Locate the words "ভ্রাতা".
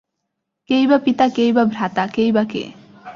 1.65-2.03